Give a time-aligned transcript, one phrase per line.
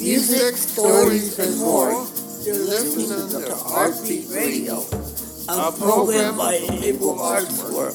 [0.00, 1.92] music, stories, and more.
[2.42, 4.80] You're listening to Heartbeat Radio,
[5.48, 7.94] a program by Able Arts Work.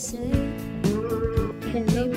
[0.00, 0.30] say?
[1.72, 2.09] Can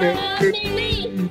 [0.00, 1.28] Mommy!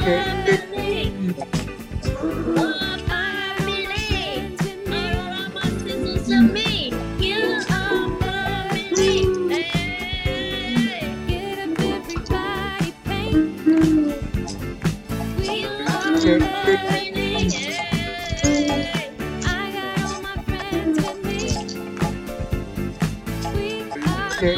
[0.00, 0.57] Okay.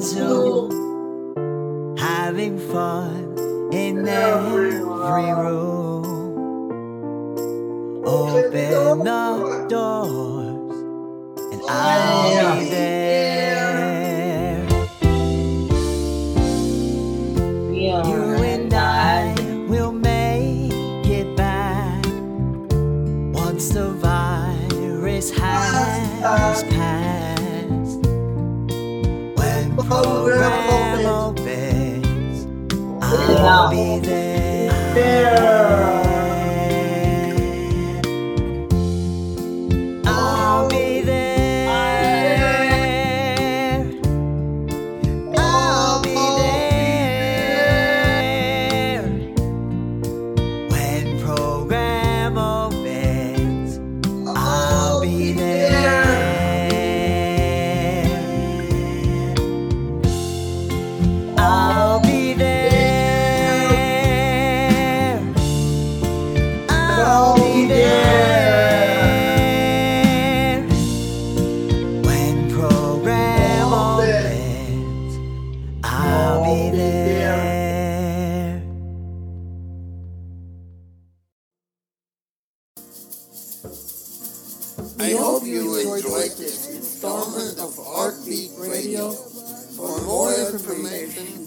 [0.00, 3.36] on having fun
[3.72, 6.04] in every room.
[8.06, 10.82] Open the doors,
[11.52, 12.99] and I'll be there.
[33.02, 34.94] I'll be there.
[34.94, 35.99] there.
[88.90, 91.46] Radio for more information